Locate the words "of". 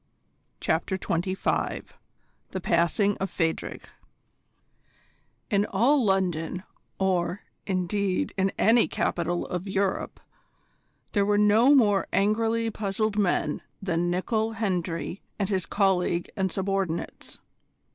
3.17-3.29, 9.45-9.67